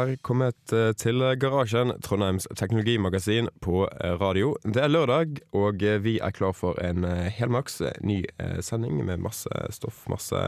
[0.00, 4.54] Du er kommet eh, til Garasjen, Trondheims teknologimagasin på eh, radio.
[4.64, 8.22] Det er lørdag, og eh, vi er klar for en helmaks ny
[8.64, 9.98] sending med masse stoff.
[10.08, 10.40] Masse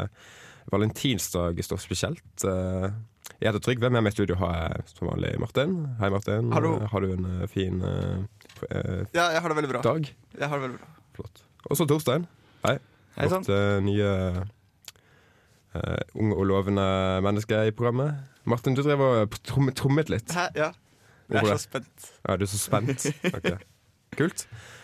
[0.73, 2.47] valentinsdag-stoff spesielt.
[2.47, 5.77] Jeg heter Trygve, med meg i studio har jeg som vanlig Martin.
[6.01, 6.49] Hei, Martin.
[6.57, 6.79] Hallo.
[6.89, 8.25] Har du en fin uh,
[9.13, 9.85] Ja, jeg har det veldig bra.
[9.85, 10.09] dag?
[10.39, 11.05] Jeg har det veldig bra.
[11.19, 11.45] Flott.
[11.69, 12.25] Og så Torstein.
[12.65, 12.79] Hei.
[13.19, 13.45] Hei sann.
[13.53, 14.11] Eh, nye
[15.75, 16.85] eh, unge og lovende
[17.25, 18.17] menneske i programmet.
[18.49, 20.33] Martin, du drev og trom- trommet litt.
[20.35, 20.49] Hæ?
[20.59, 20.73] Ja.
[21.33, 22.09] Jeg er så spent.
[22.27, 23.07] Ja, du er så spent.
[23.39, 23.53] Ok.
[24.19, 24.43] Kult.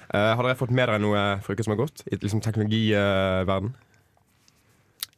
[0.09, 2.00] Uh, har dere fått med dere noe fra uka som har gått?
[2.09, 3.75] I liksom teknologiverden?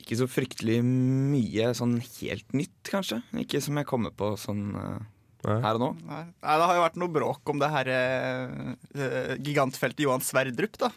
[0.03, 3.21] Ikke så fryktelig mye sånn helt nytt, kanskje.
[3.45, 4.97] Ikke som jeg kommer på sånn uh,
[5.47, 5.61] Nei.
[5.63, 5.91] her og nå.
[6.09, 6.25] Nei.
[6.43, 10.91] Nei, det har jo vært noe bråk om det her eh, gigantfeltet Johan Sverdrup, da.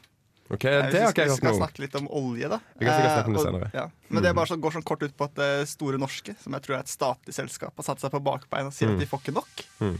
[0.52, 1.62] Ok, Det har ikke jeg Vi hørt skal noe om.
[1.62, 2.60] snakke litt om olje, da.
[2.78, 3.70] Vi kan sikkert snakke om det Eh, senere.
[3.74, 3.86] Ja.
[4.10, 6.54] Men det er bare så, går sånn kort ut på at eh, Store Norske, som
[6.54, 8.94] jeg tror er et statlig selskap, har satt seg på bakbeina og sier Mm.
[8.96, 9.98] at de får ikke nok Mm.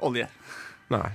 [0.00, 0.28] olje.
[0.90, 1.10] Nei.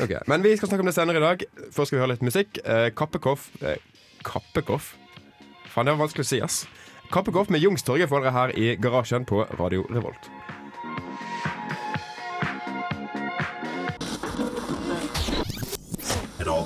[0.00, 1.44] Ok, Men vi skal snakke om det senere i dag.
[1.72, 2.58] Først skal vi høre litt musikk.
[2.64, 3.76] Eh, Kappekoff eh,
[4.22, 4.94] Kappekoff?
[5.72, 6.66] Faen, det var vanskelig å si, ass.
[7.12, 10.28] Kappekoff med Youngstorget får dere her i garasjen på Radio Revolt.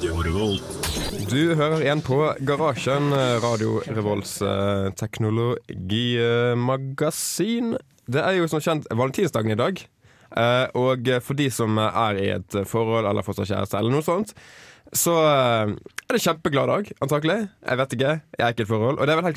[0.01, 2.17] Du hører igjen på
[2.49, 3.11] Garasjen,
[3.43, 7.77] Radio Revolts eh, teknologimagasin.
[8.09, 9.77] Det er jo som kjent valentinsdagen i dag.
[10.41, 14.33] Eh, og for de som er i et forhold eller fått kjæreste, eller noe sånt,
[14.97, 17.53] så eh, er det kjempeglad dag, antakelig.
[17.69, 18.15] Jeg vet ikke.
[18.39, 18.97] Jeg er ikke i et forhold.
[18.97, 19.29] Og det er vel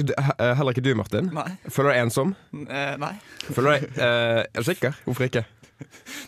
[0.62, 1.28] heller ikke du, Martin.
[1.36, 1.60] Nei.
[1.68, 2.32] Føler du deg ensom?
[2.64, 3.12] Eh, nei.
[3.50, 4.96] Føler du deg eh, Er du sikker?
[5.10, 5.44] Hvorfor ikke?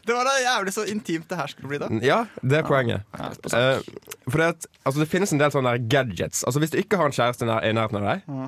[0.06, 1.90] Det var da jævlig så intimt det her skulle bli, da.
[2.06, 3.06] Ja, det er poenget.
[3.18, 6.44] Ja, uh, for det, at, altså, det finnes en del sånne gadgets.
[6.46, 8.46] Altså, hvis du ikke har en kjæreste nær, i nærheten av deg, uh,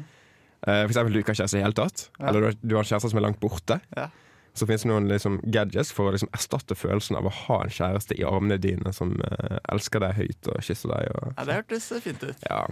[0.67, 2.85] eh, for eksempel du ikke har kjæreste i det hele tatt, eller du, du har
[2.85, 4.09] en kjæreste som er langt borte, Ja.
[4.57, 7.73] Så finnes det noen liksom, gadgets for å liksom, erstatte følelsen av å ha en
[7.73, 11.11] kjæreste i armene dine som eh, elsker deg høyt og kysser deg.
[11.15, 12.47] Og, Ja, det hørtes fint ut.
[12.49, 12.63] ja.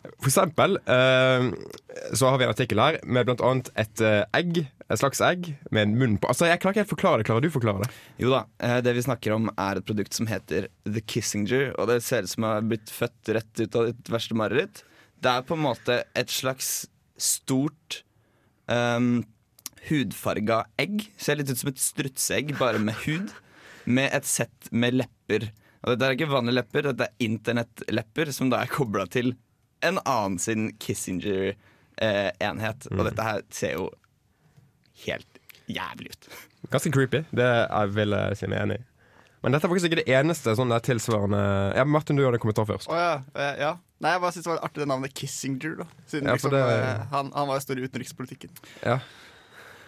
[0.00, 1.46] For eksempel eh,
[2.16, 5.50] så har vi en artikkel her med blant annet et eh, egg, et slags egg,
[5.70, 6.30] med en munn på.
[6.32, 7.26] Altså, Jeg klarer ikke helt forklare det.
[7.28, 7.90] Klarer du forklare det?
[8.22, 11.74] Jo da, eh, det vi snakker om er et produkt som heter The Kissinger.
[11.76, 14.80] Og det ser ut som jeg har blitt født rett ut av ditt verste mareritt.
[15.20, 16.70] Det er på en måte et slags
[17.20, 18.00] stort
[18.72, 19.20] um,
[19.88, 21.06] hudfarga egg.
[21.16, 23.32] Ser litt ut som et strutseegg, bare med hud.
[23.88, 25.48] Med et sett med lepper.
[25.80, 29.32] Og dette er ikke vanlige lepper, dette er internettlepper som da er kobla til
[29.86, 32.90] en annen sin Kissinger-enhet.
[32.92, 33.88] Og dette her ser jo
[35.06, 36.28] helt jævlig ut.
[36.70, 37.22] Ganske creepy.
[37.32, 38.84] Det er, vil jeg si meg enig i.
[39.40, 41.38] Men dette er faktisk ikke det eneste sånn der tilsvarende
[41.78, 42.90] Ja, Martin, du hadde en kommentar først.
[42.92, 43.14] Oh, ja.
[43.32, 43.70] eh, ja.
[44.04, 45.86] Nei, jeg bare synes det var artig det navnet Kissinger, da.
[46.08, 48.52] Siden Ja, liksom, det- eh, han, han var jo stor i utenrikspolitikken.
[48.84, 48.98] Ja.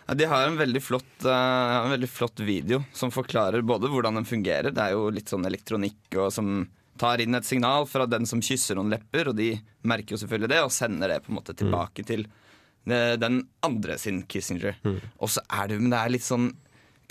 [0.07, 4.29] De har en veldig, flott, uh, en veldig flott video som forklarer både hvordan den
[4.29, 4.75] fungerer.
[4.75, 6.65] Det er jo litt sånn elektronikk og som
[7.01, 9.55] tar inn et signal fra den som kysser noen lepper, og de
[9.89, 12.27] merker jo selvfølgelig det og sender det på en måte tilbake til
[12.87, 14.77] eh, den andre sin Kissinger.
[15.19, 16.51] Og så er det, men det er litt sånn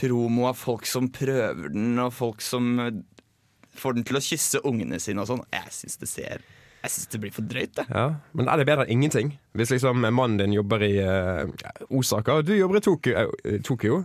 [0.01, 3.01] promo av folk som prøver den, og folk som eh,
[3.77, 5.45] får den til å kysse ungene sine og sånn.
[5.53, 6.45] Jeg syns det ser
[6.81, 7.85] Jeg synes det blir for drøyt, det.
[7.89, 8.07] ja.
[8.33, 9.35] Men er det bedre enn ingenting?
[9.57, 11.45] Hvis liksom mannen din jobber i uh,
[11.93, 14.01] Osaka, og du jobber i Tokyo, uh, Tokyo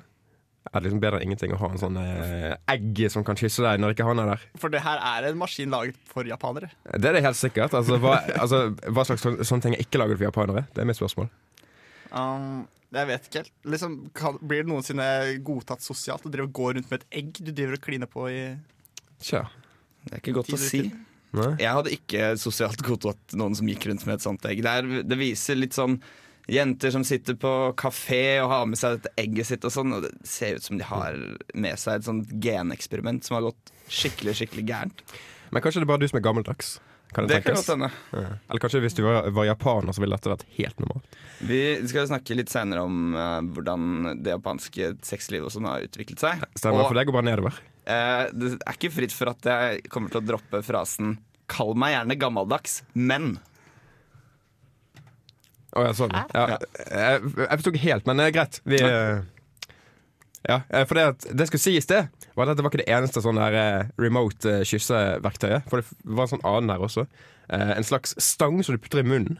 [0.66, 3.62] er det liksom bedre enn ingenting å ha en sånn eh, egg som kan kysse
[3.62, 4.46] deg når ikke han er der?
[4.60, 6.72] For det her er en maskin laget for japanere.
[6.90, 7.76] Det er det helt sikkert.
[7.76, 10.64] Altså, hva, altså, hva slags sån, sånne ting er ikke laget for japanere?
[10.74, 11.30] Det er mitt spørsmål.
[12.10, 12.64] Um,
[12.96, 13.52] jeg vet ikke helt.
[13.76, 15.08] Liksom, kan, blir det noensinne
[15.46, 18.28] godtatt sosialt å drive og gå rundt med et egg du driver og kliner på
[18.32, 18.40] i
[19.22, 19.46] Tja.
[20.06, 20.82] Det er ikke godt å si.
[20.82, 20.90] til.
[21.36, 21.50] Nei.
[21.60, 24.62] Jeg hadde ikke sosialt godtatt noen som gikk rundt med et sånt egg.
[24.64, 25.98] Det, det viser litt sånn
[26.50, 30.04] jenter som sitter på kafé og har med seg dette egget sitt og sånn, og
[30.06, 31.16] det ser ut som de har
[31.54, 35.02] med seg et sånt geneksperiment som har gått skikkelig, skikkelig gærent.
[35.50, 36.76] Men kanskje det er bare du som er gammeldags?
[37.16, 37.66] Kan det, Det kan tenkes?
[37.66, 37.88] godt hende.
[38.12, 38.34] Ja.
[38.50, 41.16] Eller kanskje hvis du var, var japaner, så ville dette vært helt normalt.
[41.48, 46.20] Vi skal snakke litt senere om uh, hvordan det japanske sexlivet og sånn har utviklet
[46.20, 46.44] seg.
[46.58, 47.56] Stemmer, Og, for det går bare nedover.
[47.88, 51.16] Uh, det er ikke fritt for at jeg kommer til å droppe frasen
[51.48, 53.38] 'kall meg gjerne gammeldags, men'.
[55.76, 56.12] Å ja, sånn.
[56.34, 56.44] Ja.
[56.56, 58.60] Jeg, jeg forsto ikke helt, men det er greit.
[58.64, 59.20] Vi, eh,
[60.48, 62.92] ja, eh, for det, at, det skulle sies, det, var at dette var ikke det
[62.92, 65.66] eneste sånn der eh, remote eh, kysseverktøyet.
[65.70, 67.06] For det var en sånn annen her også.
[67.48, 69.38] Eh, En slags stang som du putter i munnen.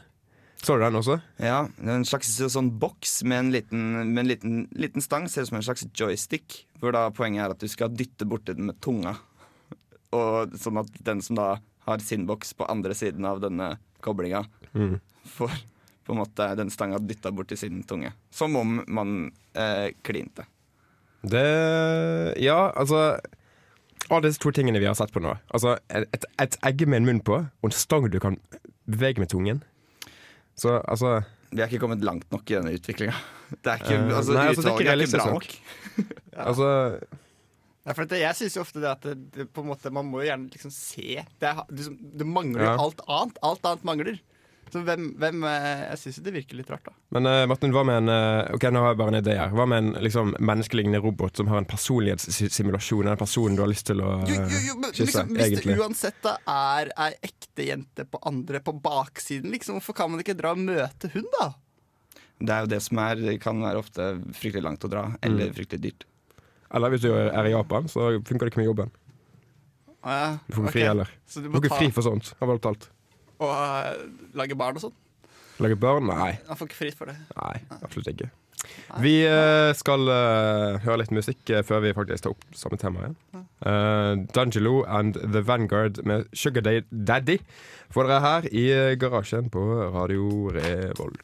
[0.57, 1.19] Så du den også?
[1.37, 5.27] Ja, det er en slags sånn boks med en liten, med en liten, liten stang.
[5.29, 6.63] Ser ut som en slags joystick.
[6.81, 9.13] Hvor da poenget er at du skal dytte borti den med tunga.
[10.17, 11.47] Og sånn at den som da
[11.87, 14.99] har sin boks på andre siden av denne koblinga, Mm.
[15.37, 15.53] får
[16.05, 18.11] på en måte den stanga dytta borti sin tunge.
[18.31, 20.45] Som om man eh, klinte.
[21.31, 21.45] Det
[22.43, 23.17] Ja, altså
[24.09, 25.33] Av disse to tingene vi har sett på nå.
[25.51, 28.37] Altså Et, et egg med en munn på, og en stang du kan
[28.87, 29.63] bevege med tungen.
[30.57, 31.17] Så altså
[31.51, 33.15] Vi er ikke kommet langt nok i denne utviklinga.
[33.63, 35.45] Det er ikke, Eh, altså, nei, altså, det er ikke er ikke bra nok.
[35.47, 36.07] nok.
[36.47, 36.67] Altså
[37.87, 40.05] Ja, for det, jeg syns jo ofte det at det, det, på en måte, man
[40.11, 42.73] må jo gjerne liksom se Det, er, liksom, det mangler jo Ja.
[42.83, 43.37] alt annet.
[43.47, 44.17] Alt annet mangler.
[44.73, 46.93] Så hvem, hvem eh, Jeg syns det virker litt rart, da.
[47.15, 49.53] Men uh, Martin, hva med en eh, Ok, nå har jeg bare en idé her.
[49.55, 53.71] Hva med en liksom, menneskelignende robot som har en personlighetssimulasjon En den personen du har
[53.71, 55.05] lyst til å Jo, jo, jo, men kysse?
[55.05, 59.95] liksom, hvis det uansett da er ei ekte jente på andre på baksiden, liksom, hvorfor
[60.01, 61.47] kan man ikke dra og møte hun, da?
[62.37, 65.17] Det er jo det som er, det kan være ofte fryktelig langt å dra, Mm.
[65.25, 66.05] eller fryktelig dyrt.
[66.75, 68.91] Eller hvis du er i Japan, så funker det ikke med jobben.
[70.03, 70.71] Ah, ja, Du får ikke okay.
[70.75, 71.09] fri heller.
[71.33, 72.33] Du Du får ikke ta fri for sånt.
[72.39, 72.89] Har valgt alt.
[73.37, 73.93] Og uh,
[74.37, 74.97] lage barn og sånn?
[75.63, 76.09] Lage barn?
[76.09, 76.35] Nei.
[76.49, 77.17] Han får ikke fri for det.
[77.37, 78.29] Nei, absolutt ikke.
[79.03, 83.03] Vi uh, skal uh, høre litt musikk eh, før vi faktisk tar opp samme tema
[83.03, 83.17] igjen.
[83.61, 87.37] Uh, D'Angelo and The Vanguard med Sugar Day Daddy
[87.93, 89.63] får dere her i eh, garasjen på
[89.93, 91.21] Radio Revolt.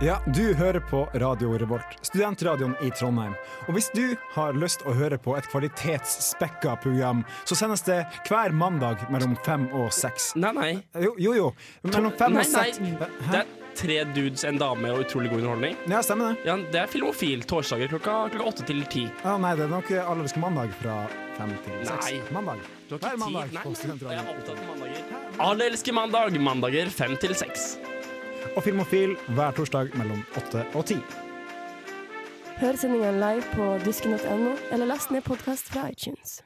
[0.00, 3.32] Ja, du hører på Radio Revolt, studentradioen i Trondheim.
[3.66, 7.96] Og hvis du har lyst å høre på et kvalitetsspekka program, så sendes det
[8.28, 10.36] hver mandag mellom fem og seks.
[10.38, 10.68] Nei, nei.
[11.02, 11.32] Jo, jo.
[11.34, 11.48] jo.
[11.90, 13.08] Mellom fem nei, og nei.
[13.26, 13.50] Det er
[13.80, 15.74] tre dudes, en dame og utrolig god underholdning.
[15.90, 16.46] Ja, stemmer det.
[16.46, 19.08] Ja, Det er Filmofil torsdager klokka, klokka åtte til ti.
[19.24, 21.00] Ja, nei, det er nok Allerske mandag fra
[21.40, 22.14] fem til seks.
[22.14, 22.22] Nei.
[22.38, 22.62] Mandag.
[22.86, 23.34] Hver ikke tid.
[23.34, 25.68] nei, Nei, jeg er opptatt av mandager.
[25.72, 26.42] Elsker mandag.
[26.52, 27.72] Mandager fem til seks.
[28.56, 30.98] Og Filmofil hver torsdag mellom åtte og ti.
[32.58, 36.40] Hør sendingene live på dusken.no, eller last ned podkast fra iTunes.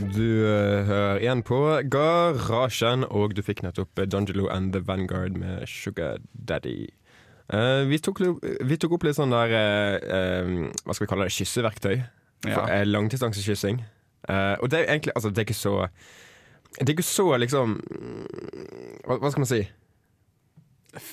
[0.00, 1.58] Du eh, hører igjen på
[1.92, 6.90] Garasjen, og du fikk nettopp Dungelo and The Vanguard med Sugar Daddy.
[7.50, 11.34] Uh, vi, tok, vi tok opp litt sånn der uh, Hva skal vi kalle det?
[11.34, 11.96] Kysseverktøy.
[12.46, 12.54] Ja.
[12.54, 13.82] For, eh, Langdistansekyssing.
[14.28, 15.88] Eh, og det er egentlig Altså, det er ikke så
[16.78, 19.60] Det er ikke så liksom mm, Hva, hva skal man si?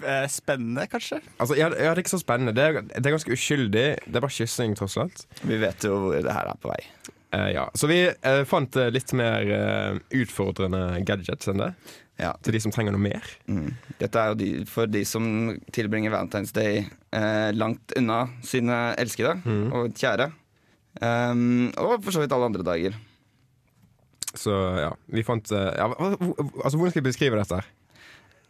[0.03, 1.19] Eh, spennende, kanskje?
[1.39, 2.53] Altså, ja, ja, det er ikke så spennende.
[2.57, 3.85] Det er, det er ganske uskyldig.
[4.07, 5.25] Det er bare kyssing, tross alt.
[5.45, 6.79] Vi vet jo hvor det her er på vei.
[7.35, 7.67] Uh, ja.
[7.77, 9.45] Så vi uh, fant litt mer
[10.17, 11.69] utfordrende gadgets enn det.
[12.17, 12.31] Ja.
[12.41, 13.21] Til de som trenger noe mer.
[13.45, 13.69] Mm.
[14.01, 15.27] Dette er jo de, for de som
[15.75, 16.87] tilbringer Valentine's Day
[17.53, 19.67] langt unna sine elskede Mm.
[19.77, 20.31] og kjære.
[21.01, 22.97] Um, og for så vidt alle andre dager.
[24.37, 27.61] Så ja, vi fant eh, ja, Altså, Hvordan skal jeg beskrive dette?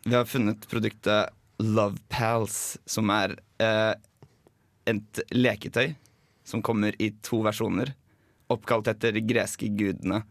[0.07, 1.31] Vi har funnet produktet
[1.63, 3.94] Love Pals, som er eh,
[4.88, 5.95] et leketøy
[6.47, 7.91] som kommer i to versjoner.
[8.51, 10.21] Oppkalt etter greske gudene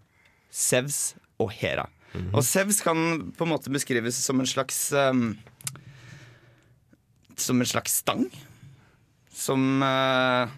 [0.53, 1.89] Sevs og Hera.
[2.33, 2.97] Og Sevs kan
[3.37, 5.35] på en måte beskrives som en slags um,
[7.37, 8.25] Som en slags stang.
[9.29, 10.55] Som eh,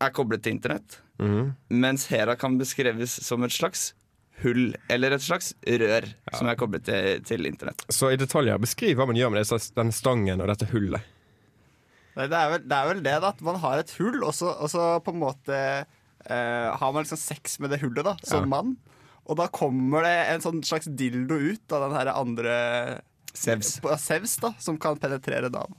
[0.00, 0.98] er koblet til internett.
[1.20, 1.50] mm.
[1.70, 3.90] Mens Hera kan beskrives som et slags
[4.42, 7.82] hull, eller et slags rør, som er koblet til, til internett.
[7.92, 11.04] Så i detaljer, beskriv hva man gjør med det, den stangen og dette hullet.
[12.16, 13.28] Nei, det, er vel, det er vel det, da.
[13.34, 17.04] At man har et hull, og så, og så på en måte eh, har man
[17.04, 18.50] liksom sex med det hullet, da, som Ja.
[18.56, 18.72] mann.
[19.30, 22.56] Og da kommer det en sånn slags dildo ut av den her andre
[23.36, 23.76] Sevs.
[24.02, 25.76] Sevs, da, som kan penetrere dama.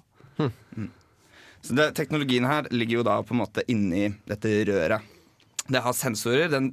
[1.62, 5.10] Så det, teknologien her ligger jo da på en måte inni dette røret.
[5.72, 6.50] Det har sensorer.
[6.52, 6.72] Den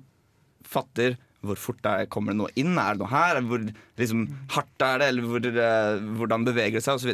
[0.66, 2.75] fatter hvor fort det er, kommer det noe inn.
[2.80, 3.38] Er det noe her?
[3.47, 3.62] Hvor
[4.00, 4.25] liksom,
[4.57, 5.11] hardt er det?
[5.12, 6.99] Eller hvor, eh, hvordan beveger det seg?
[6.99, 7.12] osv.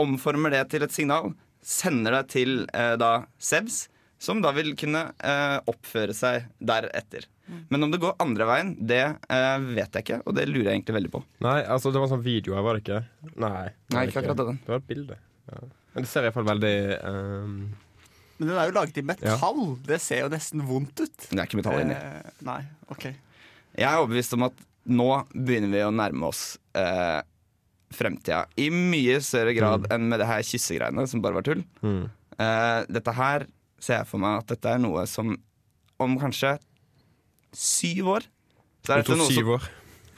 [0.00, 1.32] Omformer det til et signal.
[1.64, 3.86] Sender det til eh, da SEVS,
[4.20, 7.26] som da vil kunne eh, oppføre seg deretter.
[7.72, 10.80] Men om det går andre veien, det eh, vet jeg ikke, og det lurer jeg
[10.80, 11.22] egentlig veldig på.
[11.46, 13.00] Nei, altså det var sånn video her, var det ikke?
[13.40, 14.60] Nei, det var Nei, ikke akkurat den.
[14.66, 15.18] Det var et bilde.
[15.48, 15.62] Ja.
[15.98, 16.74] Men det ser iallfall veldig
[17.10, 17.54] um
[18.38, 19.62] Men den er jo laget i metall.
[19.82, 21.16] Det ser jo nesten vondt ut.
[21.26, 21.96] Det er ikke metall inni.
[21.98, 22.60] Eh, nei,
[22.94, 23.08] OK.
[23.08, 26.42] Jeg er overbevist om at nå begynner vi å nærme oss
[26.78, 27.18] eh,
[27.98, 31.66] fremtida i mye større grad enn med det her kyssegreiene, som bare var tull.
[31.82, 32.06] mm.
[32.38, 33.48] Eh, dette her
[33.82, 35.32] ser jeg for meg at dette er noe som
[35.98, 36.52] om kanskje
[37.50, 38.28] syv år
[38.86, 39.66] så er dette noe syv som,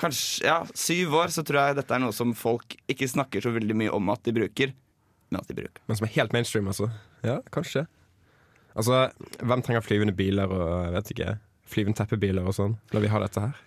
[0.03, 3.55] kanskje, ja, syv år så tror jeg dette er noe som folk ikke snakker så
[3.55, 4.75] veldig mye om at de bruker,
[5.39, 5.83] at de bruker.
[5.87, 6.91] Men som er helt mainstream, altså.
[7.23, 7.87] Ja, kanskje.
[8.75, 9.09] Altså,
[9.39, 11.35] hvem trenger flyvende biler og vet ikke,
[11.71, 13.59] flyvende teppebiler og sånn, når vi har dette her?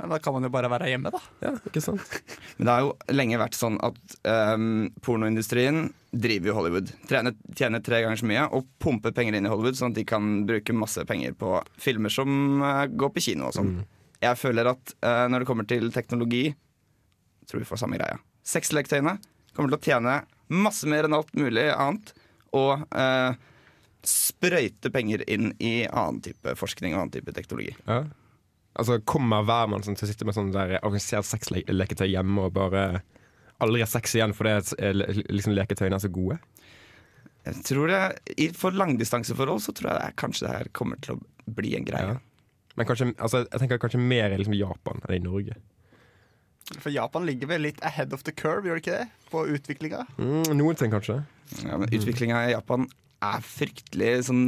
[0.00, 1.20] Ja, da kan man jo bare være hjemme, da.
[1.44, 2.00] Ja, ikke sant?
[2.56, 4.14] Men det har jo lenge vært sånn at
[4.56, 6.92] um, pornoindustrien driver jo Hollywood.
[7.10, 10.06] Tjener, tjener tre ganger så mye og pumper penger inn i Hollywood, sånn at de
[10.08, 13.76] kan bruke masse penger på filmer som uh, går på kino og sånn.
[14.20, 16.46] Jeg føler at uh, når det kommer til teknologi,
[17.48, 18.16] tror vi får samme greia.
[18.46, 19.18] Sexleketøyene
[19.52, 20.16] kommer til å tjene
[20.50, 22.12] masse mer enn alt mulig annet.
[22.56, 23.38] Og eh,
[24.06, 27.74] sprøyte penger inn i annen type forskning og annen type teknologi.
[27.86, 28.04] Ja.
[28.78, 33.02] Altså, Kommer hvermann sånn til å sitte med sånn der avansert sexleketøy hjemme og bare
[33.60, 36.38] aldri ha sex igjen fordi eh, liksom, leketøyene er så gode?
[37.46, 38.00] Jeg tror det,
[38.56, 42.16] For langdistanseforhold så tror jeg det kanskje det her kommer til å bli en greie.
[42.16, 42.18] Ja.
[42.78, 45.56] Men kanskje, altså, jeg tenker kanskje mer i liksom, Japan enn i Norge.
[46.78, 49.28] For Japan ligger vel litt ahead of the curve, gjør det ikke det?
[49.32, 50.04] På utviklinga.
[50.20, 51.20] Mm, noen ting, kanskje.
[51.64, 52.86] Ja, men Utviklinga i Japan
[53.26, 54.44] er fryktelig sånn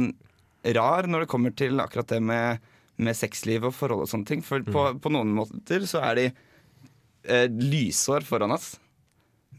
[0.77, 2.63] rar når det kommer til akkurat det med,
[2.95, 4.45] med sexliv og forhold og sånne ting.
[4.45, 8.77] For på, på noen måter så er de eh, lysår foran oss.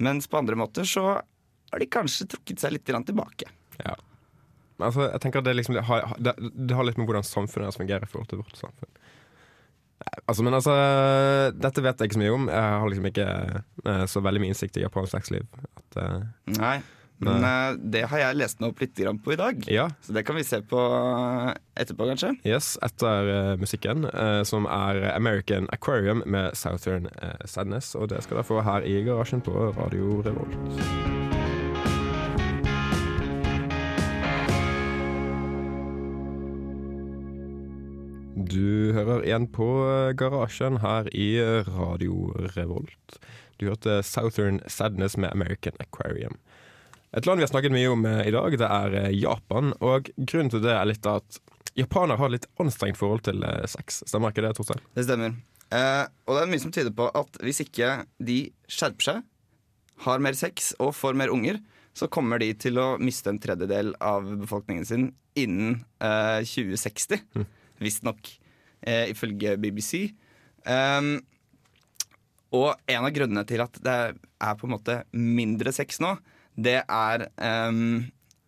[0.01, 3.51] Mens på andre måter så har de kanskje trukket seg litt tilbake.
[3.85, 3.99] Ja.
[4.79, 7.27] Men altså, jeg tenker at det, liksom, det, har, det, det har litt med hvordan
[7.27, 8.91] samfunnet fungerer i forhold til vårt samfunn.
[10.25, 10.75] Altså, men altså,
[11.57, 12.51] dette vet jeg ikke så mye om.
[12.53, 13.29] Jeg har liksom ikke
[13.87, 15.47] uh, så veldig mye innsikt i japansk sexliv.
[15.81, 16.77] At, uh, Nei,
[17.25, 19.67] men uh, det har jeg lest meg opp litt på i dag.
[19.71, 20.81] ja, Så det kan vi se på
[21.77, 22.35] etterpå, kanskje.
[22.45, 24.09] yes, etter musikken,
[24.45, 27.09] som er American Aquarium med Southern
[27.45, 27.95] Sadness.
[27.95, 31.24] Og det skal dere få her i garasjen på Radio Revolt.
[38.55, 39.67] Du hører igjen på
[40.15, 43.17] Garasjen her i Radio Revolt.
[43.59, 46.37] Du hørte Southern Sadness med American Aquarium.
[47.17, 49.73] Et land vi har snakket mye om eh, i dag, det er eh, Japan.
[49.83, 51.41] Og grunnen til det er litt at
[51.79, 54.03] japanere har litt anstrengt forhold til eh, sex.
[54.07, 54.85] Stemmer ikke det, Torstein?
[54.95, 55.35] Det stemmer.
[55.75, 57.91] Eh, og det er mye som tyder på at hvis ikke
[58.23, 58.39] de
[58.71, 59.27] skjerper seg,
[60.07, 61.59] har mer sex og får mer unger,
[61.95, 67.23] så kommer de til å miste en tredjedel av befolkningen sin innen eh, 2060.
[67.83, 68.35] Visstnok,
[68.87, 70.13] eh, ifølge BBC.
[70.65, 71.19] Um,
[72.55, 76.15] og en av grunnene til at det er på en måte mindre sex nå,
[76.55, 77.27] det er
[77.69, 78.05] um,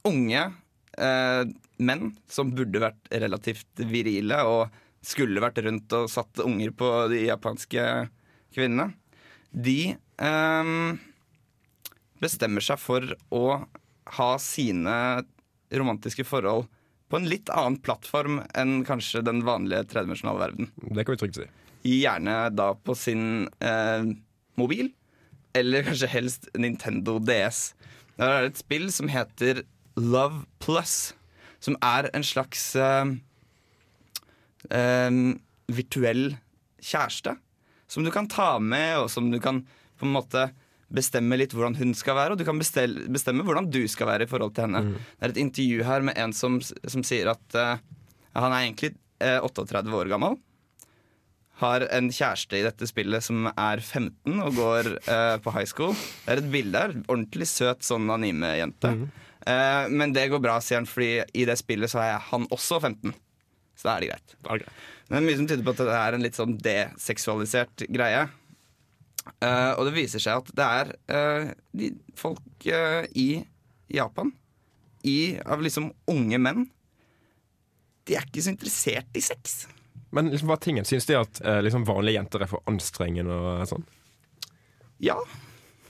[0.06, 1.42] unge uh,
[1.82, 4.76] menn som burde vært relativt virile og
[5.06, 7.82] skulle vært rundt og satt unger på de japanske
[8.54, 8.92] kvinnene.
[9.50, 10.96] De um,
[12.22, 13.44] bestemmer seg for å
[14.16, 14.96] ha sine
[15.74, 16.66] romantiske forhold
[17.10, 20.70] på en litt annen plattform enn kanskje den vanlige tredimensjonale verden.
[20.90, 21.46] Det kan vi trygt si.
[21.86, 24.08] Gjerne da på sin eh,
[24.58, 24.90] mobil,
[25.56, 27.70] eller kanskje helst Nintendo DS.
[28.16, 29.62] Der er det et spill som heter
[29.96, 31.14] Love Plus,
[31.62, 33.14] som er en slags eh,
[34.74, 35.22] eh,
[35.70, 36.28] virtuell
[36.82, 37.36] kjæreste.
[37.86, 39.62] Som du kan ta med, og som du kan
[39.96, 40.48] på en måte
[40.92, 44.26] bestemme litt hvordan hun skal være, og du kan bestelle, bestemme hvordan du skal være
[44.26, 44.98] i forhold til henne.
[45.16, 47.80] Det er et intervju her med en som, som sier at uh,
[48.36, 48.92] han er egentlig
[49.24, 50.38] uh, 38 år gammel.
[51.60, 55.94] Har en kjæreste i dette spillet som er 15 og går uh, på high school.
[56.26, 56.98] Det er et bilde her.
[57.08, 58.92] Ordentlig søt sånn anime-jente.
[59.46, 62.80] Eh, men det går bra, sier han, fordi i det spillet så er han også
[62.80, 63.14] 15.
[63.76, 64.36] Så da er det greit.
[64.50, 64.64] Er.
[65.12, 68.24] Men mye som tyder på at det er en litt sånn deseksualisert greie.
[69.40, 73.42] Eh, og det viser seg at det er uh, de, folk uh, i
[73.92, 74.32] Japan,
[75.06, 76.66] i, av liksom unge menn,
[78.06, 79.66] de er ikke så interessert i sex.
[80.14, 80.86] Men liksom, hva er tingen?
[80.86, 83.84] Syns de at liksom, vanlige jenter er for anstrengende og sånn?
[85.02, 85.18] Ja,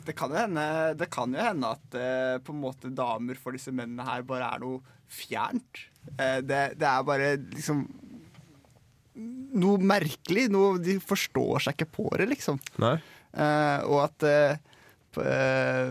[0.07, 0.65] Det kan jo hende,
[0.95, 1.97] det kan jo hende at
[2.47, 5.87] på en måte damer for disse mennene her bare er noe fjernt.
[6.19, 7.85] Eh, det, det er bare liksom
[9.57, 10.49] noe merkelig.
[10.53, 12.61] Noe, de forstår seg ikke på det, liksom.
[12.83, 12.97] Nei?
[13.37, 14.57] Eh, og at eh,
[15.21, 15.91] eh,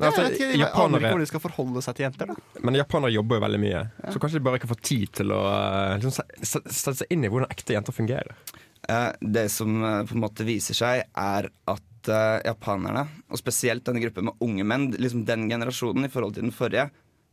[0.00, 2.26] altså, jeg vet ikke, aner japanere- ikke hvordan de skal forholde seg til jenter.
[2.32, 5.28] da Men japanere jobber jo veldig mye, så kanskje de bare ikke får tid til
[5.36, 5.40] å
[6.00, 8.34] liksom, se- se- sette seg inn i hvordan ekte jenter fungerer.
[8.88, 11.82] Eh, Det som på en måte viser seg, er at
[12.44, 16.50] japanerne, og spesielt denne gruppen med unge menn, liksom den generasjonen i forhold til den
[16.50, 16.90] forrige,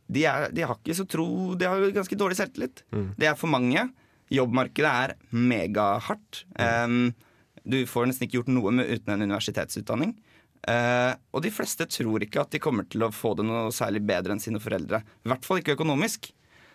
[0.08, 2.82] de, er, de har ikke så tro De har jo ganske dårlig selvtillit.
[3.18, 3.90] Det er for mange.
[4.30, 6.44] Jobbmarkedet er megahardt.
[6.56, 7.12] Um,
[7.62, 10.14] du får nesten ikke gjort noe med uten en universitetsutdanning.
[10.60, 14.02] Uh, og de fleste tror ikke at de kommer til å få det noe særlig
[14.04, 15.00] bedre enn sine foreldre.
[15.24, 16.28] I hvert fall ikke økonomisk.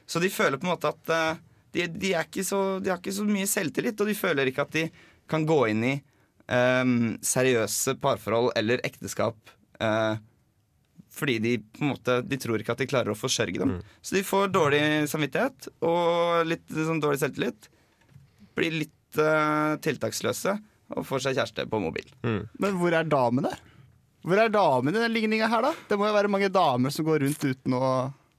[0.09, 1.41] Så de føler på en måte at uh,
[1.75, 4.65] de, de, er ikke så, de har ikke så mye selvtillit, og de føler ikke
[4.65, 4.85] at de
[5.29, 5.93] kan gå inn i
[6.49, 9.37] um, seriøse parforhold eller ekteskap
[9.81, 10.17] uh,
[11.15, 13.77] fordi de på en måte De tror ikke at de klarer å forsørge dem.
[14.03, 17.69] Så de får dårlig samvittighet og litt sånn dårlig selvtillit.
[18.57, 20.57] Blir litt tiltaksløse
[20.93, 22.11] og får seg kjæreste på mobil.
[22.25, 23.53] Men hvor er damene?
[24.25, 25.73] Hvor er damene i den ligninga her, da?
[25.89, 27.89] Det må jo være mange damer som går rundt uten å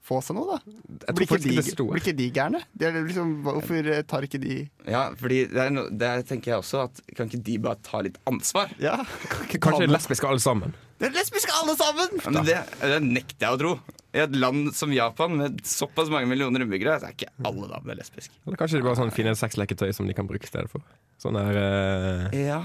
[0.07, 1.11] få seg noe, da.
[1.11, 2.61] Blir ikke, de, blir ikke de gærne?
[2.75, 6.61] De er liksom, hvorfor tar ikke de Ja, fordi det, er no, det tenker jeg
[6.63, 8.71] også at Kan ikke de bare ta litt ansvar?
[8.83, 10.75] Ja, Kanskje de er lesbiske alle sammen.
[10.97, 12.15] De er lesbiske alle sammen!
[12.23, 13.73] Ja, men det, det nekter jeg å tro.
[14.17, 17.99] I et land som Japan med såpass mange millioner innbyggere, så er ikke alle damene
[17.99, 18.33] lesbiske.
[18.47, 20.81] Eller kanskje de bare sånn finner sexleketøy som de kan bruke i stedet for.
[21.21, 22.61] Sånn der uh, Ja,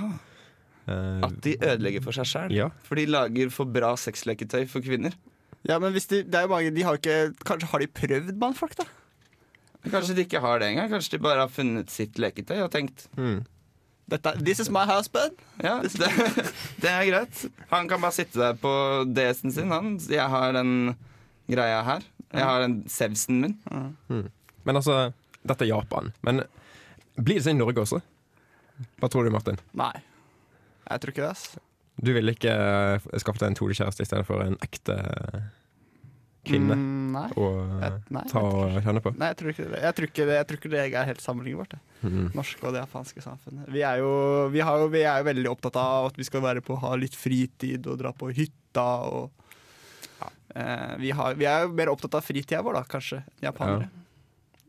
[0.83, 2.55] Uh, At de ødelegger for seg sjæl.
[2.57, 2.65] Ja.
[2.83, 5.15] For de lager for bra sexleketøy for kvinner.
[5.69, 8.33] Ja, men hvis de, det er jo mange, de har ikke Kanskje har de prøvd
[8.41, 8.89] mannfolk, da?
[9.87, 10.91] Kanskje de ikke har det engang.
[10.91, 13.45] Kanskje de bare har funnet sitt leketøy og tenkt mm.
[14.11, 15.39] Dette, this is my husband.
[15.63, 16.11] ja, det,
[16.83, 17.45] det er greit.
[17.71, 18.73] Han kan bare sitte der på
[19.15, 19.71] DS-en sin.
[19.73, 19.95] Han.
[20.11, 20.97] Jeg har den
[21.51, 22.05] greia her.
[22.33, 23.57] Jeg har den Sevsen min.
[24.65, 26.13] Men altså, dette er Japan.
[26.23, 26.45] Men
[27.19, 28.01] blir det sånn i Norge også?
[29.03, 29.59] Hva tror du, Martin?
[29.77, 29.93] Nei.
[30.89, 31.33] Jeg tror ikke det.
[31.35, 31.59] ass
[32.03, 32.55] Du ville ikke
[33.03, 34.97] skaffet skaffe deg en todekjæreste i stedet for en ekte
[36.43, 37.29] kvinne Mm, nei.
[37.39, 37.49] å
[38.11, 39.13] nei, ta og kjenne på?
[39.15, 39.83] nei, jeg tror ikke det.
[39.85, 41.77] Jeg tror ikke det, jeg tror ikke det er helt sammenlignbart.
[41.77, 41.81] det.
[42.03, 42.33] Mm.
[42.35, 43.69] Norske og det japanske samfunnet.
[43.71, 46.43] Vi er, jo, vi, har jo, vi er jo veldig opptatt av at vi skal
[46.43, 49.42] være på å ha litt fritid og dra på hytta og eh,
[51.01, 53.89] vi, har, vi er jo mer opptatt av fritida vår, da, kanskje, enn japanere.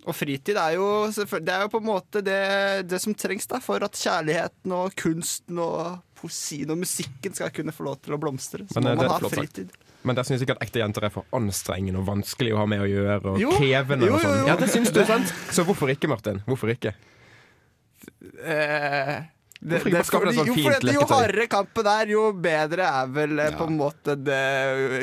[0.03, 3.61] Og fritid er jo, det er jo på en måte det, det som trengs da,
[3.63, 8.19] for at kjærligheten og kunsten og poesien og musikken skal kunne få lov til å
[8.19, 8.65] blomstre.
[8.67, 9.71] Så Men, eh, må er man ha fritid.
[9.71, 9.79] sagt.
[10.03, 12.83] Men der syns ikke at ekte jenter er for anstrengende og vanskelig å ha med
[12.83, 13.31] å gjøre?
[13.31, 13.51] Og Jo.
[13.55, 14.47] krevende Jo, og jo, sånn?
[14.51, 15.31] Ja, det syns du, sant?
[15.55, 16.41] Så hvorfor ikke, Martin?
[16.45, 16.91] Hvorfor ikke?
[18.43, 19.23] Eh,
[19.63, 23.11] det, det, det fordi, sånn jo, fint fordi jo hardere kampen er, jo bedre er
[23.15, 23.45] vel ja.
[23.55, 24.39] på en måte det,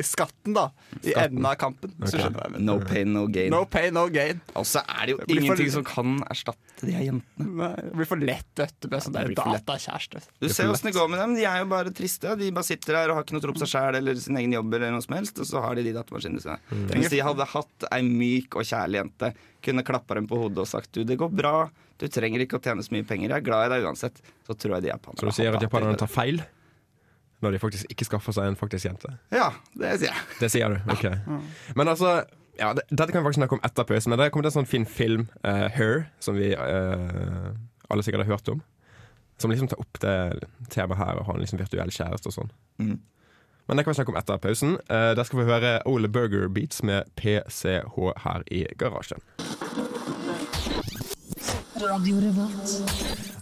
[0.04, 0.66] skatten, da.
[1.00, 1.22] I Skatten.
[1.24, 1.94] enden av kampen.
[2.04, 2.20] Så Ok.
[2.20, 2.66] skjønner du hva jeg mener.
[2.68, 3.50] No pain, no gain.
[3.54, 4.42] No pain, no gain.
[4.60, 7.48] Og så er det jo Det blir for- ingenting som kan erstatte de her jentene.
[7.60, 8.88] Nei, det blir for lett, vet du.
[8.92, 10.22] Med sånn datakjæreste.
[10.40, 11.34] Du ser åssen det går med dem.
[11.34, 12.36] De er jo bare triste.
[12.38, 14.52] De bare sitter her og har ikke noe tro på seg sjæl eller sin egen
[14.52, 16.58] jobb, eller noe som helst, og så har de de datamaskinene sine.
[16.92, 20.68] Hvis de hadde hatt ei myk og kjærlig jente, kunne klappa dem på hodet og
[20.68, 21.68] sagt du, det går bra,
[22.00, 24.56] du trenger ikke å tjene så mye penger, jeg er glad i deg uansett, så
[24.56, 26.42] tror jeg de japanerne Så du sier at japanerne tar feil?
[27.40, 29.14] Når de faktisk ikke skaffer seg en faktisk jente?
[29.32, 29.48] Ja,
[29.80, 30.26] det sier jeg.
[30.42, 30.92] Det sier du?
[30.92, 31.06] Ok.
[31.78, 32.20] Men altså
[32.60, 34.58] ja, det, Dette kan vi faktisk snakke om etter pausen, men det er kommet en
[34.58, 37.54] sånn fin film, uh, Her, som vi uh,
[37.88, 38.60] alle sikkert har hørt om.
[39.40, 40.16] Som liksom tar opp det
[40.68, 42.52] temaet her å ha en liksom virtuell kjæreste og sånn.
[42.82, 42.98] Mm.
[43.70, 44.72] Men det kan vi snakke om etter pausen.
[44.90, 49.22] Eh, der skal vi høre Ole Burger Beats med PCH her i garasjen.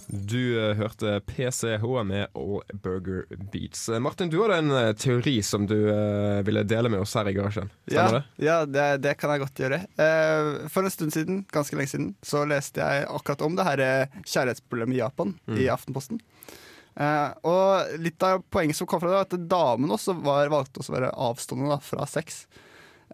[0.08, 3.88] Du eh, hørte PCH med All Burger Beats.
[3.88, 5.76] Eh, Martin, du hadde en eh, teori som du
[6.46, 7.68] ville dele med oss her i garasjen.
[7.90, 8.22] Ja, det?
[8.46, 9.82] ja det, det kan jeg godt gjøre.
[10.00, 13.84] Eh, for en stund siden, ganske lenge siden, så leste jeg akkurat om det her
[14.22, 16.22] kjærlighetsproblemet i Japan i Aftenposten.
[16.98, 20.82] Eh, og litt av poenget som kom fra det, var at damen også var, valgte
[20.82, 22.46] også å være avstående da, fra sex.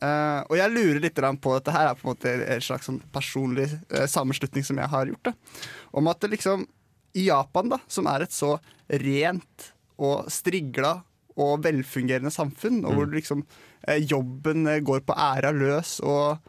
[0.02, 3.00] Eh, og jeg lurer litt på Dette her er på en måte en slags sånn
[3.14, 5.30] personlig uh, sammenslutning som jeg har gjort.
[5.30, 5.60] Da.
[5.94, 6.66] Om at det liksom
[7.14, 8.56] i Japan, da, som er et så
[8.90, 9.68] rent
[10.02, 10.96] og strigla
[11.38, 16.42] og velfungerende samfunn, og hvor liksom uh, jobben går på æra løs, og,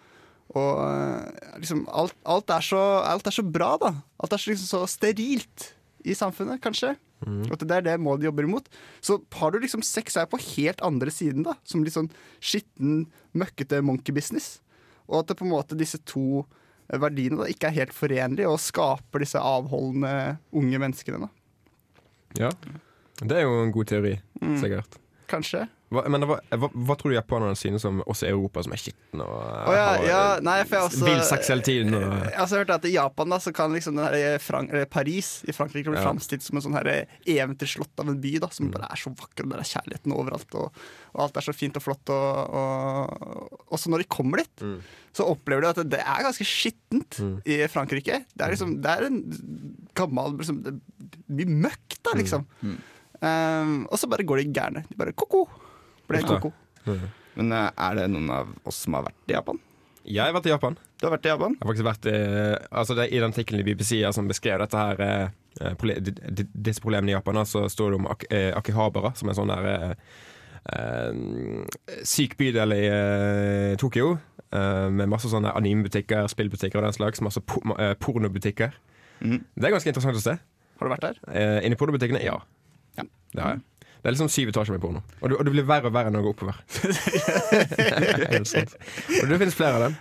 [0.58, 0.82] og
[1.62, 3.94] liksom alt, alt, er så, alt er så bra, da.
[4.22, 5.72] Alt er så, liksom så sterilt
[6.06, 6.96] i samfunnet, kanskje.
[7.24, 8.68] At det er det målet de jobber imot.
[9.02, 11.56] Så har du liksom sex her på helt andre siden, da.
[11.64, 12.12] Som litt sånn
[12.44, 14.60] skitten, møkkete monkey business.
[15.08, 16.44] Og at det på en måte disse to
[16.90, 21.26] eh, verdiene da ikke er helt forenlige, og skaper disse avholdende unge menneskene.
[21.26, 21.32] da.
[22.48, 22.52] Ja.
[23.22, 24.18] Det er jo en god teori,
[24.60, 25.00] sikkert.
[25.30, 25.66] Kanskje.
[25.94, 28.80] Hva, men hva, hva, hva tror du japanerne synes om oss i Europa som er
[28.82, 31.94] skitne og oh, ja, har, ja, nei, for jeg også hele tiden?
[31.94, 35.30] Og, Jeg har hørt at I Japan da, så kan liksom den her Frank Paris
[35.46, 36.08] i Frankrike bli Ja.
[36.08, 39.54] framstilt som en sånn eventyrslott av en by da, som bare er så vakker, og
[39.54, 40.58] der er kjærligheten overalt.
[40.58, 40.82] Og,
[41.14, 42.12] og alt er så fint og flott.
[42.14, 44.66] Og, og, og så når de kommer dit,
[45.16, 48.24] så opplever de at det er ganske skittent i Frankrike.
[48.34, 49.22] Det er liksom, det er en
[49.96, 50.84] gammel liksom, det er
[51.36, 52.44] Mye møkk, da, liksom.
[53.26, 54.84] Um, og så bare går de gærne.
[54.90, 55.46] De bare ko-ko.
[56.10, 56.52] Ble ko-ko.
[57.36, 59.62] Men eh, er det noen av oss som har vært i Japan?
[60.06, 60.76] jeg har vært i Japan.
[61.02, 61.56] Du har vært i Japan?
[61.58, 62.18] Jeg har faktisk vært i,
[62.78, 65.32] altså det, I den artikkelen i BBC som beskrev dette her eh,
[65.66, 69.16] eh, prole- di- di- disse problemene i Japan, så står det om Ak eh, Akihabara,
[69.18, 69.96] som er en sånn der eh,
[70.78, 74.12] eh, syk bydel i eh, Tokyo.
[74.54, 77.26] eh, med masse sånne animebutikker, spillbutikker og den slags.
[77.26, 78.78] Masse po eh, pornobutikker.
[79.26, 79.42] Mm.
[79.58, 80.38] Det er ganske interessant å se.
[80.78, 81.20] Har du vært der?
[81.34, 82.38] Eh, Inni pornobutikkene, ja.
[83.36, 83.62] Det har jeg.
[84.06, 85.00] Det er liksom syv etasjer med porno.
[85.18, 86.58] Og det, og det blir verre og verre når det går oppover.
[89.22, 89.96] Og det finnes flere av dem.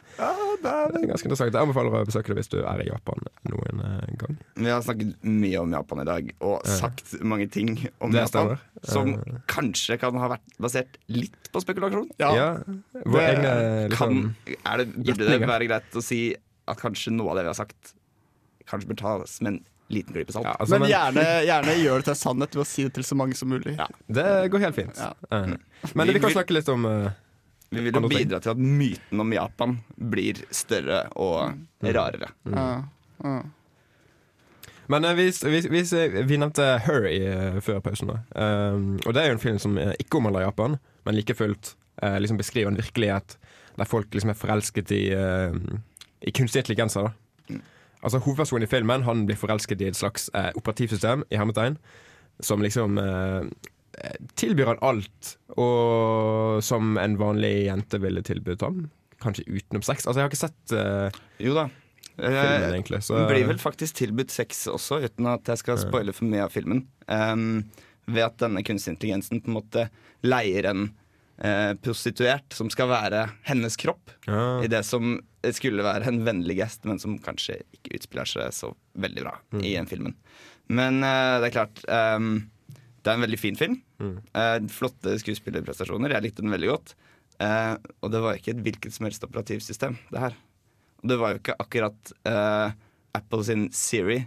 [0.65, 1.55] Det er ganske interessant.
[1.55, 4.37] Jeg anbefaler å besøke det hvis du er i Japan noen eh, gang.
[4.61, 6.77] Vi har snakket mye om Japan i dag, og Ja.
[6.83, 8.63] sagt mange ting om Det Japan stemmer.
[8.93, 12.09] som uh, kanskje kan ha vært basert litt på spekulasjon.
[12.21, 12.61] Ja.
[13.05, 13.53] Våre Det egne
[13.93, 16.23] liksom, Kan, er det, burde det være greit å si
[16.69, 17.95] at kanskje noe av det vi har sagt,
[18.69, 20.47] kanskje bør tas med en liten klype salt?
[20.47, 23.07] ja, altså, Men men, gjerne, gjerne gjør det til sannhet ved å si det til
[23.07, 23.75] så mange som mulig.
[23.79, 23.89] Ja.
[24.07, 25.01] Det går helt fint.
[25.01, 25.13] Ja.
[25.31, 27.11] Eh, Men vi kan snakke litt om uh,
[27.75, 32.33] Vi vil jo bidra til at myten om Japan blir større og rarere.
[32.49, 32.71] Ja.
[33.25, 33.37] Ja.
[34.93, 35.83] Men eh, vi, vi, vi,
[36.29, 38.11] vi nevnte Her i, eh, før pausen.
[38.13, 38.19] Da.
[38.37, 41.77] Um, og det er jo en film som ikke omhandler Japan, men like fullt
[42.21, 43.37] liksom beskriver en virkelighet
[43.79, 46.97] der folk liksom er forelsket i, i kunstig intelligens.
[46.99, 47.13] Da.
[48.05, 51.79] Altså Hovedpersonen i filmen Han blir forelsket i et slags eh, operativsystem i hermetegn,
[52.45, 53.47] som liksom eh,
[54.37, 58.85] tilbyr han alt og som en vanlig jente ville tilbudt ham.
[59.23, 60.05] Kanskje utenom sex.
[60.05, 61.69] Altså Jeg har ikke sett eh, Jo da.
[61.69, 61.83] filmen,
[62.19, 63.03] Eh, egentlig.
[63.03, 66.53] Så, blir vel faktisk tilbudt sex også, uten at jeg skal spoile for mye av
[66.55, 66.85] filmen.
[67.09, 67.65] Um,
[68.07, 69.87] ved at denne kunstig intelligensen på en måte
[70.25, 70.85] leier en
[71.43, 74.63] eh, prostituert som skal være hennes kropp, ja.
[74.63, 75.17] i det som
[75.53, 79.75] skulle være en vennlig gest, men som kanskje ikke utspiller seg så veldig bra i
[79.77, 80.15] den filmen.
[80.73, 81.83] Men uh, det er klart
[82.17, 82.47] um,
[83.05, 83.75] Det er en veldig fin film.
[84.01, 84.15] Mm.
[84.33, 86.15] Uh, flotte skuespillerprestasjoner.
[86.17, 86.95] Jeg likte den veldig godt.
[87.37, 90.35] Uh, og det var ikke et hvilket som helst operativsystem, det her.
[91.03, 92.73] Og det var jo ikke akkurat uh,
[93.15, 94.23] Apple sin Siri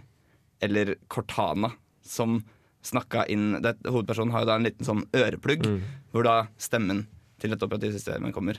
[0.62, 1.72] eller Cortana
[2.06, 2.38] som
[2.86, 5.80] snakka inn det, Hovedpersonen har jo da en liten sånn øreplugg, Mm.
[6.12, 7.06] hvor da stemmen
[7.42, 8.58] til dette operativsystemet kommer.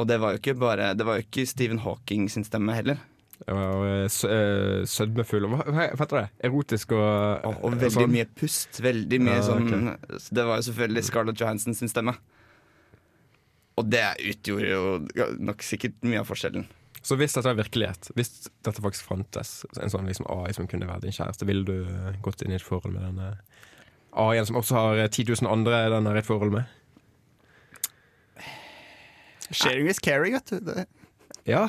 [0.00, 3.00] Og det var jo ikke bare Det var jo ikke Stephen Hawking sin stemme heller.
[3.50, 6.26] Og eh, eh, sødmefull Hva, heter det?
[6.48, 8.12] Erotisk og, Og, og veldig sånn.
[8.14, 8.78] mye pust.
[8.84, 9.90] Veldig mye Ja, sånn
[10.30, 12.14] Det var jo selvfølgelig Scarlett Johansson sin stemme.
[13.80, 16.66] Og det utgjorde jo nok sikkert mye av forskjellen.
[17.02, 18.28] Så hvis dette er virkelighet, hvis
[18.62, 21.88] dette faktisk fantes, en sånn liksom AI som kunne være din kjæreste, ville du
[22.22, 23.32] gått inn i et forhold med denne
[24.12, 26.78] AI-en som også har eh, 10 000 andre den i et forhold med?
[29.52, 30.60] Sharing is caring, vet du.
[30.66, 30.86] Det.
[31.48, 31.68] Ja.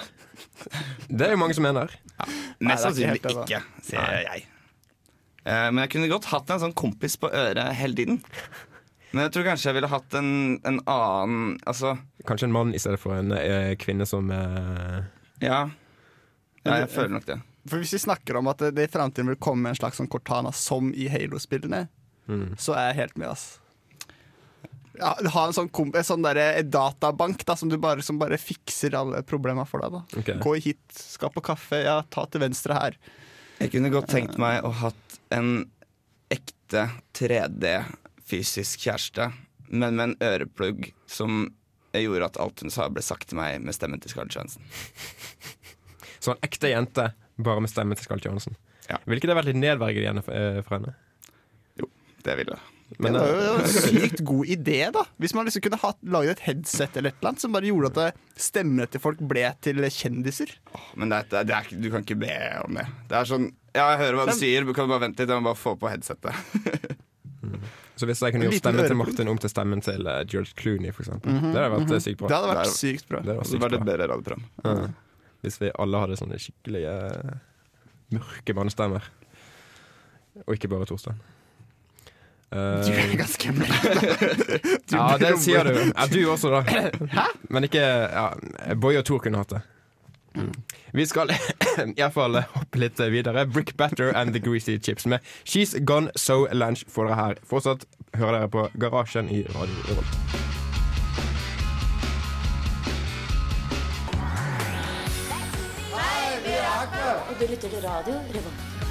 [1.07, 1.93] Det er jo mange som mener.
[2.63, 4.45] Mest det er ikke ikke, sier jeg.
[5.43, 8.21] Eh, men jeg kunne godt hatt en sånn kompis på øret hele tiden.
[9.13, 10.29] Men jeg tror kanskje jeg ville hatt en,
[10.65, 15.03] en annen Altså, Kanskje en mann i stedet for en uh, kvinne som uh...
[15.43, 15.67] ja.
[16.65, 17.37] ja jeg føler nok det.
[17.69, 20.51] For Hvis vi snakker om at det, i framtiden vil komme en slags sånn Cortana
[20.55, 21.85] som i Halo-spillene,
[22.27, 22.55] mm.
[22.59, 23.45] så er jeg helt med, ass.
[24.99, 25.69] Ja, ha en sånn,
[26.05, 29.95] sånn derre databank da, som, du bare, som bare fikser alle problemer for deg.
[29.95, 30.37] da Okay.
[30.43, 32.97] Gå hit, skal på kaffe, ja, ta til venstre her.
[33.57, 35.65] Jeg kunne godt tenkt meg å hatt en
[36.33, 37.73] ekte 3D
[38.27, 39.31] fysisk kjæreste,
[39.73, 41.47] men med en øreplugg som
[41.93, 44.65] gjorde at alt hun sa, ble sagt til meg med stemmen til Scarlett Johansen.
[46.23, 48.57] Så en ekte jente, bare med stemmen til Scarlett Johansen.
[48.89, 48.99] Ja.
[49.05, 50.63] Ville ikke det vært litt nedverdigende for, henne?
[50.65, 50.95] for henne?
[52.23, 52.72] Det ville jeg.
[53.01, 55.01] Men, det var jo eh, en sykt god idé, da.
[55.23, 58.03] Hvis man liksom kunne ha, laget et headset eller et eller annet som bare gjorde
[58.11, 60.51] at stemmene til folk ble til kjendiser.
[60.99, 62.85] Men det, er- det er, du kan ikke be om det.
[63.09, 65.41] Det er sånn Ja, jeg hører hva du sier, du kan bare vente litt, jeg
[65.41, 66.37] må bare få på headsetet.
[67.97, 68.97] så hvis jeg kunne gjort stemmen til.
[68.99, 71.39] Martin om til stemmen til eh, George Clooney, for eksempel.
[71.49, 72.29] Det hadde vært eh, sykt bra.
[72.29, 73.23] Det hadde Det vært er- sykt bra.
[73.23, 74.45] Det hadde vært Det sykt var et bedre radioprogram.
[74.69, 74.87] Ja.
[75.43, 77.33] Hvis vi alle hadde sånne skikkelige eh,
[78.15, 79.09] mørke mannestemmer.
[80.45, 81.17] Og ikke bare Torstein.
[82.53, 83.85] Eh, Du er ganske mørk.
[84.93, 85.73] ja, det sier du.
[85.89, 86.61] Ja, du også, da.
[87.13, 87.25] Hæ?
[87.49, 88.27] Men ikke ja,
[88.77, 89.61] Boy og Tor kunne hatt det.
[90.37, 90.51] Mm.
[90.93, 91.29] Vi skal
[91.97, 93.45] iallfall hoppe litt videre.
[93.49, 97.41] Brick Batter and The Greasy Chips med She's Gone So Lunch får dere her.
[97.49, 97.85] Fortsatt
[98.17, 100.19] hører dere på Garasjen i Radio Revolt.
[107.39, 108.82] Du lytter til radio Revolt.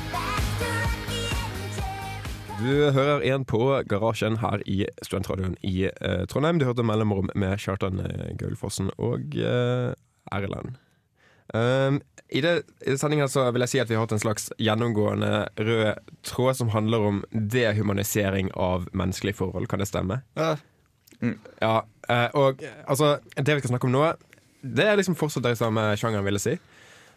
[2.63, 3.59] Du hører igjen på
[3.91, 6.61] Garasjen her i Studentradioen i eh, Trondheim.
[6.61, 9.91] Du hørte mellomrom med Kjartan eh, Gaulfossen og eh,
[10.31, 10.77] Erlend.
[11.53, 11.99] Um,
[12.31, 12.53] I det
[12.87, 16.61] i sendingen så vil jeg si at vi har hatt en slags gjennomgående rød tråd
[16.61, 19.67] som handler om dehumanisering av menneskelige forhold.
[19.69, 20.21] Kan det stemme?
[20.39, 20.55] Ja.
[21.59, 21.75] Ja,
[22.09, 24.05] eh, og altså, det vi skal snakke om nå,
[24.63, 26.55] det er liksom fortsatt det samme sjangeren, vil jeg si.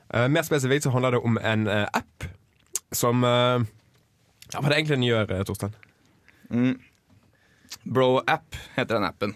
[0.10, 2.26] Uh, mer spesifikt så handler det om en uh, app
[2.96, 3.66] som eh,
[4.56, 5.74] Ja, hva er det egentlig den gjør, Torstein?
[6.48, 6.78] Mm.
[7.84, 9.34] Bro-app heter den appen.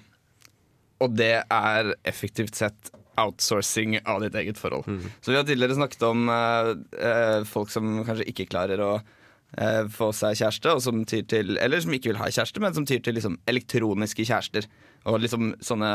[1.03, 4.87] Og det er effektivt sett outsourcing av ditt eget forhold.
[5.19, 6.69] Så vi har tidligere snakket om eh,
[7.03, 11.57] eh, folk som kanskje ikke klarer å eh, få seg kjæreste, og som tyr til,
[11.59, 14.69] eller som ikke vil ha kjæreste, men som tyr til liksom, elektroniske kjærester.
[15.09, 15.91] Og liksom sånne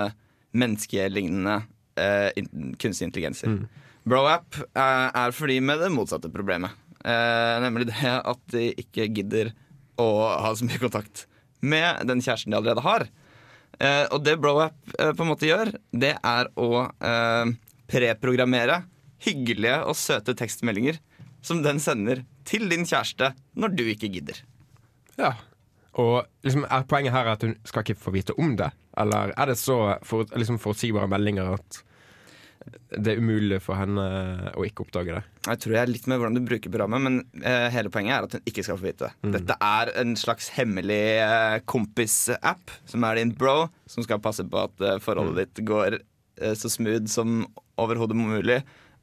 [0.53, 1.63] menneskelignende
[2.01, 2.45] eh,
[2.77, 3.57] kunstige intelligenser.
[4.05, 6.77] Bro-app eh, er for de med det motsatte problemet.
[7.05, 9.53] Eh, nemlig det at de ikke gidder
[10.01, 10.09] å
[10.41, 11.27] ha så mye kontakt
[11.65, 13.07] med den kjæresten de allerede har.
[13.81, 17.55] Eh, og det Broapp eh, på en måte gjør, det er å eh,
[17.91, 18.83] preprogrammere
[19.25, 21.01] hyggelige og søte tekstmeldinger
[21.45, 24.41] som den sender til din kjæreste når du ikke gidder.
[25.19, 25.35] Ja.
[26.01, 28.73] Og liksom, er poenget her at hun skal ikke få vite om det?
[28.99, 31.83] Eller er det så for, liksom forutsigbare meldinger at
[32.95, 34.05] det er umulig for henne
[34.55, 35.23] å ikke oppdage det?
[35.49, 38.29] Jeg tror jeg er litt med hvordan du bruker programmet, men uh, hele poenget er
[38.29, 39.33] at hun ikke skal få vite det.
[39.37, 44.63] Dette er en slags hemmelig uh, kompis-app som er din bro, som skal passe på
[44.63, 46.01] at uh, forholdet ditt går
[46.59, 47.45] så smooth som
[47.79, 48.57] overhodet mulig,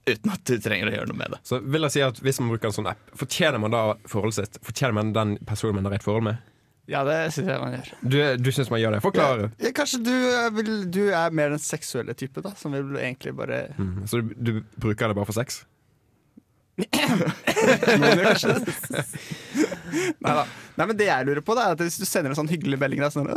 [0.04, 1.38] uten at du trenger å gjøre noe med det.
[1.48, 4.40] Så vil jeg si at Hvis man bruker en sånn app, fortjener man da forholdet
[4.42, 4.60] sitt?
[4.68, 6.42] Fortjener man den personen man har et forhold med?
[6.92, 7.90] Ja, det syns jeg man gjør.
[8.04, 9.02] Du, du syns man gjør det?
[9.06, 9.46] Forklar.
[9.64, 13.36] Ja, kanskje du, er vil, du er mer den seksuelle type, da, som vil egentlig
[13.38, 14.04] bare Mm.
[14.10, 14.52] Så du, du
[14.82, 15.62] bruker det bare for sex?
[20.22, 20.46] Nei da.
[20.78, 22.80] Nei, men det jeg lurer på, da, er at hvis du sender en sånn hyggelig
[22.82, 23.28] melding der, sånn,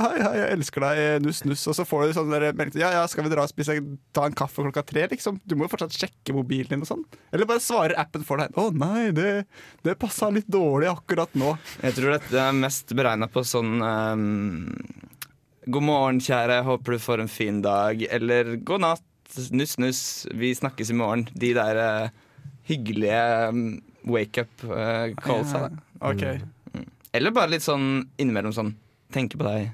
[0.00, 1.62] Hei, hei, jeg elsker deg, nuss, nuss.
[1.70, 3.76] Og så får du sånn melding Ja, ja, skal vi dra og spise
[4.16, 5.38] ta en kaffe klokka tre, liksom?
[5.44, 7.04] Du må jo fortsatt sjekke mobilen din og sånn.
[7.32, 8.54] Eller bare svarer appen for deg.
[8.58, 9.44] Å nei, det,
[9.86, 11.54] det passa litt dårlig akkurat nå.
[11.84, 14.24] Jeg tror dette er mest beregna på sånn um,
[15.70, 18.02] God morgen, kjære, håper du får en fin dag.
[18.10, 19.06] Eller god natt,
[19.54, 20.02] nuss, nuss,
[20.34, 21.28] vi snakkes i morgen.
[21.38, 22.26] De der eh,
[22.70, 23.64] hyggelige um,
[24.14, 25.66] wake up uh, callsa.
[25.68, 25.82] da.
[26.12, 26.24] Ok.
[27.12, 28.74] Eller bare litt sånn innimellom sånn
[29.12, 29.72] tenke på deg.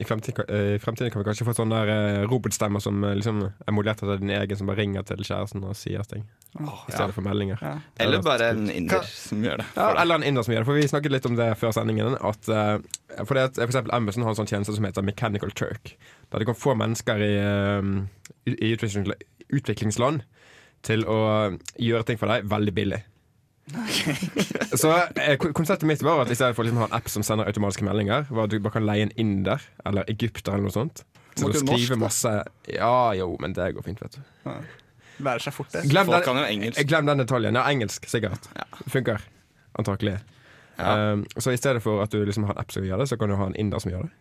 [0.00, 3.02] I fremtiden, kan- eh, I fremtiden kan vi kanskje få sånne der, eh, robotstemmer som
[3.04, 6.22] eh, liksom er modellert av din egen, som bare ringer til kjæresten og sier ting.
[6.60, 7.58] I stedet for meldinger.
[7.62, 7.72] Ja.
[7.98, 9.66] Eller bare en inder som gjør det.
[9.76, 10.68] Ja, eller en inder som gjør det.
[10.70, 12.14] For Vi snakket litt om det før sendingen.
[12.22, 12.78] At, uh,
[13.26, 15.96] for det for eksempel Amazon har en sånn tjeneste som heter Mechanical Turk.
[16.30, 19.10] Der det kan få mennesker i, eh, i utvikling,
[19.50, 20.22] utviklingsland
[20.86, 21.18] til å
[21.78, 23.00] gjøre ting for deg veldig billig.
[24.74, 24.90] Så
[25.20, 27.46] eh, Konseptet mitt var at i stedet for liksom å ha en app som sender
[27.50, 31.04] automatiske meldinger, var at du bare kan leie en inder eller egypter eller noe sånt.
[31.36, 32.30] Så Må du skriver masse
[32.66, 34.48] Ja, jo, men det går fint, vet du.
[35.20, 35.84] Lærer seg fort det.
[35.90, 36.82] Glem Folk den, kan jo engelsk.
[36.88, 37.58] glem den detaljen.
[37.60, 38.48] Ja, engelsk, sikkert.
[38.56, 38.66] Ja.
[38.90, 39.22] Funker.
[39.78, 40.16] Antakelig.
[40.80, 41.12] Ja.
[41.12, 43.18] Um, så i stedet for at du liksom har en app som gjør det, så
[43.20, 44.12] kan du ha en inder som gjør det.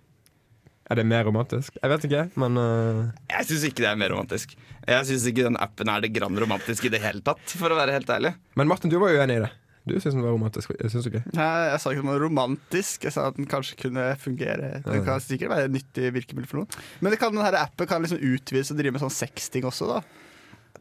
[0.89, 1.75] Er det mer romantisk?
[1.77, 4.55] Jeg vet ikke, men uh, Jeg syns ikke det er mer romantisk.
[4.89, 7.77] Jeg syns ikke den appen er det grann romantisk i det hele tatt, for å
[7.77, 8.31] være helt ærlig.
[8.57, 9.51] Men Martin, du var jo enig i det.
[9.89, 11.21] Du syns den var romantisk, syns du ikke?
[11.37, 13.05] Nei, jeg sa ikke noe romantisk.
[13.07, 14.71] Jeg sa at den kanskje kunne fungere.
[14.85, 16.81] Den kan sikkert være et nyttig virkemiddel for noen.
[17.05, 20.01] Men det kan, denne appen kan liksom utvides og drive med sånn sexting også, da.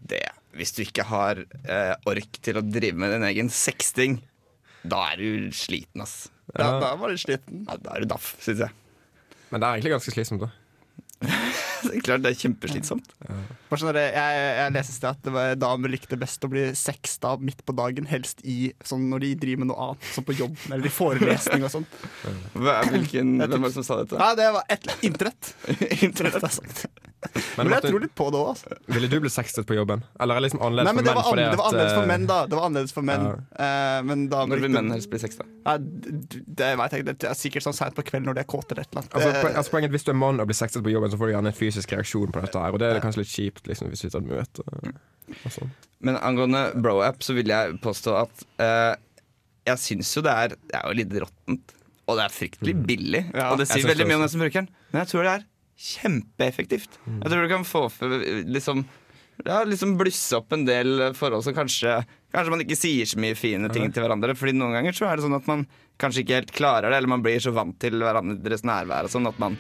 [0.09, 0.25] Det,
[0.57, 4.19] hvis du ikke har eh, ork til å drive med din egen sexting,
[4.89, 6.29] da er du sliten, ass.
[6.53, 6.75] Da, Ja.
[6.83, 7.65] da var du sliten.
[7.69, 8.73] Ja, da er du daff, syns jeg.
[9.51, 10.51] Men det er egentlig ganske slitsomt, da.
[11.89, 13.13] Er klart det er kjempeslitsomt.
[13.71, 17.37] Sånn jeg, jeg leste et sted at det var damer likte best å bli sexta
[17.39, 20.57] midt på dagen, helst i sånn når de driver med noe annet, som på jobb
[20.73, 21.87] eller i forelesning og sånn.
[22.57, 24.19] Hvem var det som sa dette?
[24.19, 25.53] Nei, det var et internett.
[26.03, 27.08] internett sagt det.
[27.59, 28.77] Men, jeg tror litt på det òg, altså.
[28.95, 30.05] ville du bli sextet på jobben?
[30.23, 31.19] Eller er det liksom annerledes Nei, men for det menn?
[31.19, 32.37] var, fordi annerledes, det var annerledes for uh, menn, da.
[32.47, 33.25] Det var annerledes for menn.
[33.65, 35.47] Eh, men da, Når vil menn helst bli sexta?
[35.67, 37.07] Ja, d- d- det jeg.
[37.09, 39.17] Det er sikkert sånn seint på kvelden når de er kåte eller et eller annet.
[39.19, 41.31] Altså, Eh, altså poenget Hvis du er mann og blir sexet på jobben, så får
[41.31, 42.63] du gjerne en fysisk reaksjon på dette.
[42.63, 44.69] her Og det er kanskje litt kjipt liksom, hvis du tar et møte.
[45.43, 45.75] og sånn.
[46.07, 48.95] Men angående bro-app så vil jeg påstå at uh,
[49.67, 51.75] jeg syns jo det er Det er jo litt råttent.
[52.09, 53.25] Og det er fryktelig billig.
[53.35, 54.71] Ja, og det sier veldig mye om den som bruker den.
[54.93, 55.43] Men jeg tror det er
[55.79, 56.99] kjempeeffektivt.
[57.07, 58.83] Jeg tror du kan få for liksom
[59.47, 63.37] ja, liksom blusse opp en del forhold som kanskje Kanskje man ikke sier så mye
[63.39, 64.35] fine ting til hverandre.
[64.37, 65.63] Fordi noen ganger så er det sånn at man
[65.97, 69.31] kanskje ikke helt klarer det, eller man blir så vant til hverandres nærvær og sånn
[69.31, 69.57] at man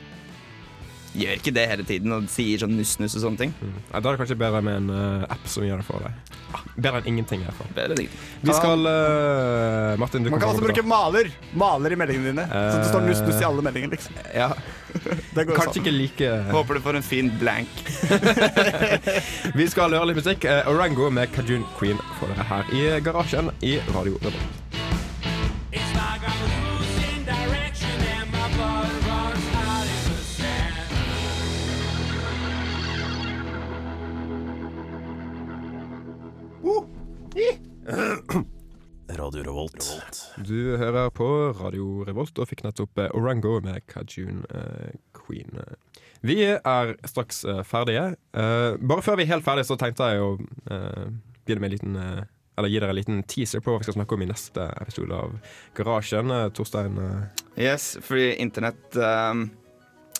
[1.18, 3.52] gjør ikke det hele tiden og sier sånn nuss-nuss og sånne ting.
[3.60, 6.34] Ja, da er det kanskje bedre med en uh, app som gjør det for deg.
[6.78, 7.42] Bedre enn ingenting.
[7.42, 8.08] i hvert fall Bedre ting.
[8.46, 11.28] Vi skal uh, Martin, du Man kan også bruke maler
[11.58, 12.46] Maler i meldingene dine.
[12.48, 13.08] Så det står Eh.
[13.10, 13.90] nuss-nuss i alle meldinger.
[13.94, 14.14] liksom.
[14.38, 14.48] Ja,
[15.34, 15.82] Det går Kanskje sånn.
[15.84, 17.82] ikke like Håper du får en fin blank.
[19.58, 20.46] Vi skal høre litt musikk.
[20.48, 24.87] Uh, Orango med Kajun Queen får dere her i garasjen i Radio Revolt.
[39.28, 39.84] Radio Revolt.
[40.40, 41.26] Du hører på
[41.58, 45.52] Radio Revolt og fikk nettopp eh, Orango med Kajun eh, Queen.
[46.24, 48.06] Vi er straks eh, ferdige.
[48.32, 50.30] Eh, bare før vi er helt ferdige, så tenkte jeg å
[50.72, 51.10] eh,
[51.44, 52.22] begynne med en liten eh,
[52.56, 55.20] Eller gi dere en liten teaser på hva vi skal snakke om i neste episode
[55.20, 55.36] av
[55.76, 56.32] Garasjen.
[56.56, 56.96] Torstein
[57.60, 58.96] Yes, fordi internett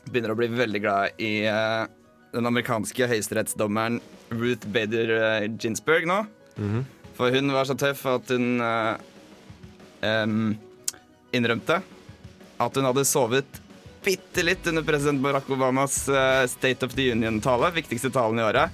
[0.09, 3.99] begynner å bli veldig glad i den amerikanske høyesterettsdommeren
[4.37, 6.21] Ruth Bader Ginsburg nå.
[7.19, 9.07] For hun var så tøff at hun eh,
[10.07, 10.53] em,
[11.35, 11.81] innrømte
[12.59, 13.59] at hun hadde sovet
[14.07, 18.71] bitte litt under president Barack Obamas eh, State of the Union-tale, viktigste talen i året.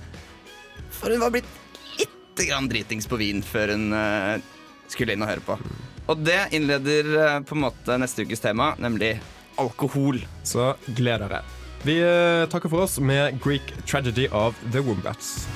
[0.93, 1.49] For hun var blitt
[1.99, 4.45] litt grann dritings på vin før hun eh,
[4.93, 5.59] skulle inn og høre på.
[6.13, 9.17] Og det innleder eh, på en måte neste ukes tema, nemlig
[9.61, 10.21] alkohol.
[10.45, 11.41] Så gled dere.
[11.85, 15.47] Vi eh, takker for oss med Greek Tragedy of the Wombats.